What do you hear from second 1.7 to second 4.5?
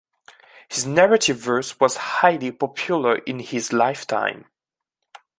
was highly popular in his lifetime.